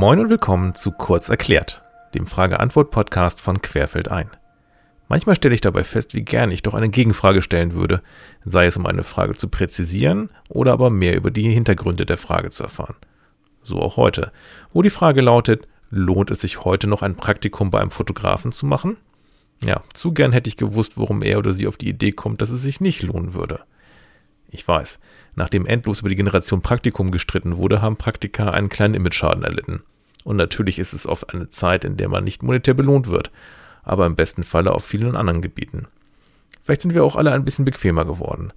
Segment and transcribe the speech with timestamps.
[0.00, 1.82] Moin und willkommen zu Kurz erklärt,
[2.14, 4.30] dem Frage-Antwort-Podcast von Querfeld ein.
[5.08, 8.00] Manchmal stelle ich dabei fest, wie gern ich doch eine Gegenfrage stellen würde,
[8.44, 12.50] sei es um eine Frage zu präzisieren oder aber mehr über die Hintergründe der Frage
[12.50, 12.94] zu erfahren.
[13.64, 14.30] So auch heute,
[14.72, 18.66] wo die Frage lautet, lohnt es sich heute noch ein Praktikum bei einem Fotografen zu
[18.66, 18.98] machen?
[19.64, 22.50] Ja, zu gern hätte ich gewusst, warum er oder sie auf die Idee kommt, dass
[22.50, 23.64] es sich nicht lohnen würde.
[24.50, 24.98] Ich weiß,
[25.34, 29.82] nachdem endlos über die Generation Praktikum gestritten wurde, haben Praktika einen kleinen Image-Schaden erlitten.
[30.24, 33.30] Und natürlich ist es oft eine Zeit, in der man nicht monetär belohnt wird,
[33.82, 35.86] aber im besten Falle auf vielen anderen Gebieten.
[36.62, 38.52] Vielleicht sind wir auch alle ein bisschen bequemer geworden.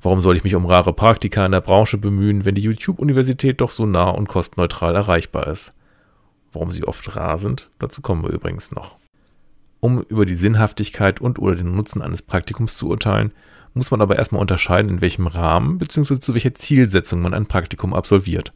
[0.00, 3.70] Warum soll ich mich um rare Praktika in der Branche bemühen, wenn die YouTube-Universität doch
[3.70, 5.72] so nah und kostenneutral erreichbar ist?
[6.52, 8.96] Warum sie oft rar sind, dazu kommen wir übrigens noch.
[9.78, 13.32] Um über die Sinnhaftigkeit und oder den Nutzen eines Praktikums zu urteilen,
[13.74, 16.20] muss man aber erstmal unterscheiden, in welchem Rahmen bzw.
[16.20, 18.52] zu welcher Zielsetzung man ein Praktikum absolviert.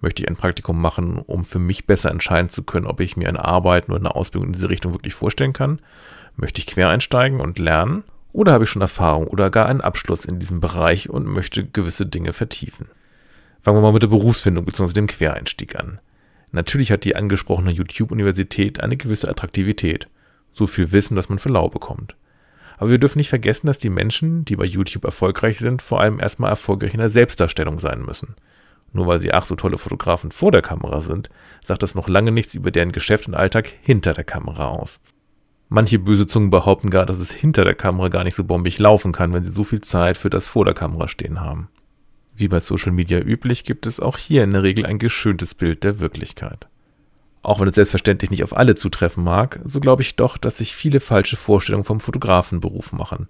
[0.00, 3.28] Möchte ich ein Praktikum machen, um für mich besser entscheiden zu können, ob ich mir
[3.28, 5.80] eine Arbeit oder eine Ausbildung in diese Richtung wirklich vorstellen kann?
[6.36, 8.04] Möchte ich quer einsteigen und lernen?
[8.32, 12.06] Oder habe ich schon Erfahrung oder gar einen Abschluss in diesem Bereich und möchte gewisse
[12.06, 12.88] Dinge vertiefen?
[13.60, 14.92] Fangen wir mal mit der Berufsfindung bzw.
[14.92, 15.98] dem Quereinstieg an.
[16.52, 20.08] Natürlich hat die angesprochene YouTube-Universität eine gewisse Attraktivität.
[20.52, 22.14] So viel Wissen, dass man für lau bekommt.
[22.78, 26.20] Aber wir dürfen nicht vergessen, dass die Menschen, die bei YouTube erfolgreich sind, vor allem
[26.20, 28.36] erstmal erfolgreich in der Selbstdarstellung sein müssen.
[28.92, 31.28] Nur weil sie ach so tolle Fotografen vor der Kamera sind,
[31.64, 35.00] sagt das noch lange nichts über deren Geschäft und Alltag hinter der Kamera aus.
[35.68, 39.12] Manche böse Zungen behaupten gar, dass es hinter der Kamera gar nicht so bombig laufen
[39.12, 41.68] kann, wenn sie so viel Zeit für das vor der Kamera stehen haben.
[42.34, 45.84] Wie bei Social Media üblich, gibt es auch hier in der Regel ein geschöntes Bild
[45.84, 46.68] der Wirklichkeit.
[47.42, 50.74] Auch wenn es selbstverständlich nicht auf alle zutreffen mag, so glaube ich doch, dass sich
[50.74, 53.28] viele falsche Vorstellungen vom Fotografenberuf machen.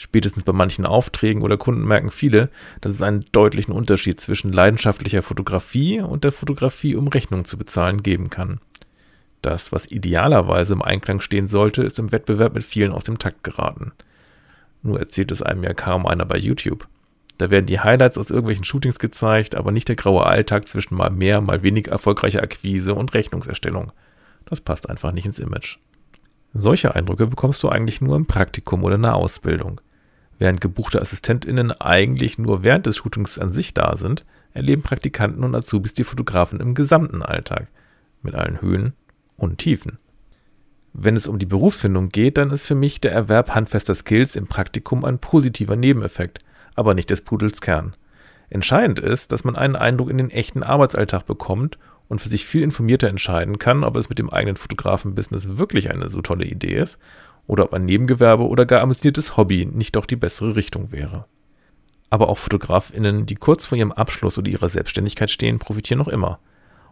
[0.00, 5.22] Spätestens bei manchen Aufträgen oder Kunden merken viele, dass es einen deutlichen Unterschied zwischen leidenschaftlicher
[5.22, 8.60] Fotografie und der Fotografie, um Rechnungen zu bezahlen, geben kann.
[9.42, 13.42] Das, was idealerweise im Einklang stehen sollte, ist im Wettbewerb mit vielen aus dem Takt
[13.42, 13.90] geraten.
[14.84, 16.86] Nur erzählt es einem ja kaum einer bei YouTube.
[17.38, 21.10] Da werden die Highlights aus irgendwelchen Shootings gezeigt, aber nicht der graue Alltag zwischen mal
[21.10, 23.90] mehr, mal weniger erfolgreicher Akquise und Rechnungserstellung.
[24.46, 25.78] Das passt einfach nicht ins Image.
[26.54, 29.80] Solche Eindrücke bekommst du eigentlich nur im Praktikum oder in der Ausbildung.
[30.38, 35.54] Während gebuchte AssistentInnen eigentlich nur während des Shootings an sich da sind, erleben Praktikanten und
[35.54, 37.68] Azubis die Fotografen im gesamten Alltag.
[38.22, 38.92] Mit allen Höhen
[39.36, 39.98] und Tiefen.
[40.92, 44.46] Wenn es um die Berufsfindung geht, dann ist für mich der Erwerb handfester Skills im
[44.46, 46.40] Praktikum ein positiver Nebeneffekt,
[46.74, 47.94] aber nicht des Pudels Kern.
[48.50, 51.78] Entscheidend ist, dass man einen Eindruck in den echten Arbeitsalltag bekommt
[52.08, 56.08] und für sich viel informierter entscheiden kann, ob es mit dem eigenen Fotografenbusiness wirklich eine
[56.08, 56.98] so tolle Idee ist
[57.48, 61.24] oder ob ein Nebengewerbe oder gar ambitioniertes Hobby nicht doch die bessere Richtung wäre.
[62.10, 66.38] Aber auch FotografInnen, die kurz vor ihrem Abschluss oder ihrer Selbstständigkeit stehen, profitieren noch immer.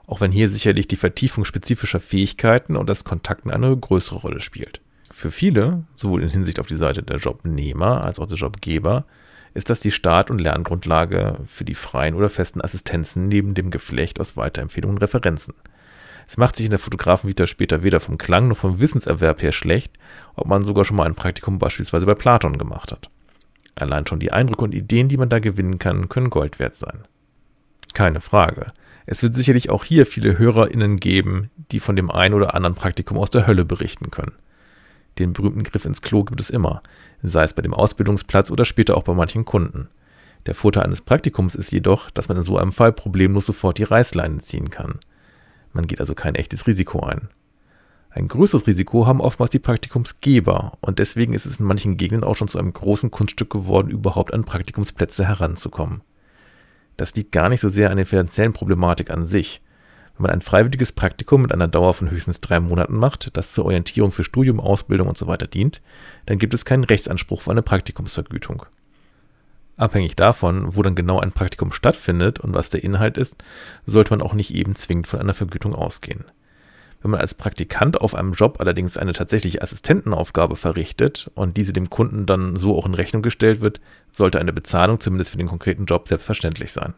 [0.06, 4.80] Auch wenn hier sicherlich die Vertiefung spezifischer Fähigkeiten und das Kontakten eine größere Rolle spielt.
[5.10, 9.04] Für viele, sowohl in Hinsicht auf die Seite der Jobnehmer als auch der Jobgeber,
[9.54, 14.20] ist das die Start- und Lerngrundlage für die freien oder festen Assistenzen neben dem Geflecht
[14.20, 15.54] aus Weiterempfehlungen und Referenzen.
[16.28, 19.92] Es macht sich in der Fotografenvita später weder vom Klang noch vom Wissenserwerb her schlecht,
[20.34, 23.10] ob man sogar schon mal ein Praktikum beispielsweise bei Platon gemacht hat.
[23.76, 27.06] Allein schon die Eindrücke und Ideen, die man da gewinnen kann, können Gold wert sein.
[27.94, 28.66] Keine Frage.
[29.06, 33.18] Es wird sicherlich auch hier viele HörerInnen geben, die von dem einen oder anderen Praktikum
[33.18, 34.32] aus der Hölle berichten können.
[35.18, 36.82] Den berühmten Griff ins Klo gibt es immer,
[37.22, 39.88] sei es bei dem Ausbildungsplatz oder später auch bei manchen Kunden.
[40.46, 43.84] Der Vorteil eines Praktikums ist jedoch, dass man in so einem Fall problemlos sofort die
[43.84, 45.00] Reißleine ziehen kann.
[45.76, 47.28] Man geht also kein echtes Risiko ein.
[48.08, 52.34] Ein größeres Risiko haben oftmals die Praktikumsgeber und deswegen ist es in manchen Gegenden auch
[52.34, 56.00] schon zu einem großen Kunststück geworden, überhaupt an Praktikumsplätze heranzukommen.
[56.96, 59.60] Das liegt gar nicht so sehr an der finanziellen Problematik an sich.
[60.16, 63.66] Wenn man ein freiwilliges Praktikum mit einer Dauer von höchstens drei Monaten macht, das zur
[63.66, 65.82] Orientierung für Studium, Ausbildung und so dient,
[66.24, 68.64] dann gibt es keinen Rechtsanspruch für eine Praktikumsvergütung.
[69.76, 73.36] Abhängig davon, wo dann genau ein Praktikum stattfindet und was der Inhalt ist,
[73.84, 76.24] sollte man auch nicht eben zwingend von einer Vergütung ausgehen.
[77.02, 81.90] Wenn man als Praktikant auf einem Job allerdings eine tatsächliche Assistentenaufgabe verrichtet und diese dem
[81.90, 83.80] Kunden dann so auch in Rechnung gestellt wird,
[84.12, 86.94] sollte eine Bezahlung zumindest für den konkreten Job selbstverständlich sein.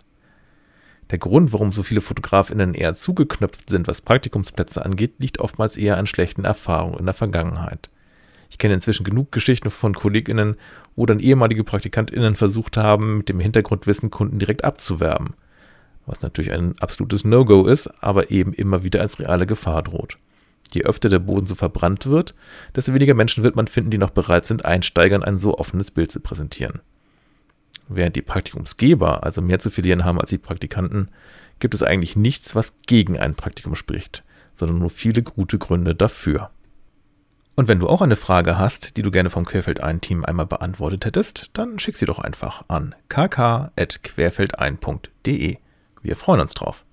[1.11, 5.97] Der Grund, warum so viele FotografInnen eher zugeknöpft sind, was Praktikumsplätze angeht, liegt oftmals eher
[5.97, 7.91] an schlechten Erfahrungen in der Vergangenheit.
[8.51, 10.57] Ich kenne inzwischen genug Geschichten von KollegInnen,
[10.97, 15.35] wo dann ehemalige PraktikantInnen versucht haben, mit dem Hintergrundwissen Kunden direkt abzuwerben.
[16.07, 20.17] Was natürlich ein absolutes No-Go ist, aber eben immer wieder als reale Gefahr droht.
[20.73, 22.35] Je öfter der Boden so verbrannt wird,
[22.75, 26.11] desto weniger Menschen wird man finden, die noch bereit sind, Einsteigern ein so offenes Bild
[26.11, 26.81] zu präsentieren.
[27.89, 31.11] Während die Praktikumsgeber also mehr zu verlieren haben als die Praktikanten,
[31.59, 34.25] gibt es eigentlich nichts, was gegen ein Praktikum spricht,
[34.55, 36.51] sondern nur viele gute Gründe dafür.
[37.59, 41.51] Und wenn du auch eine Frage hast, die du gerne vom Querfeldein-Team einmal beantwortet hättest,
[41.55, 45.57] dann schick sie doch einfach an kk.querfeldein.de.
[46.01, 46.85] Wir freuen uns drauf.